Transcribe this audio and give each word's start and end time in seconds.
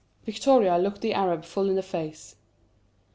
Victoria 0.25 0.79
looked 0.79 1.01
the 1.01 1.13
Arab 1.13 1.45
full 1.45 1.69
in 1.69 1.75
the 1.75 1.83
face. 1.83 2.35